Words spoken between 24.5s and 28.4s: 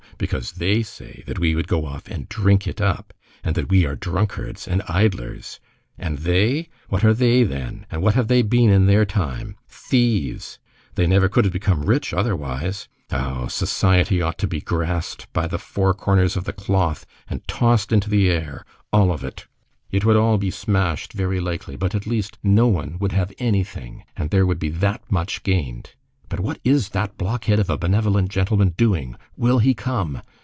be that much gained! But what is that blockhead of a benevolent